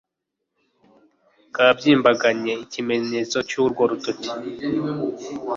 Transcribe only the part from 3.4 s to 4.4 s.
cyu rwo rutoki